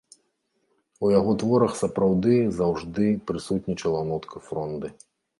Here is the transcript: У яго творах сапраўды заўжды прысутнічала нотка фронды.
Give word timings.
У 1.07 1.09
яго 1.19 1.33
творах 1.41 1.73
сапраўды 1.81 2.33
заўжды 2.59 3.05
прысутнічала 3.33 4.01
нотка 4.09 4.41
фронды. 4.47 4.87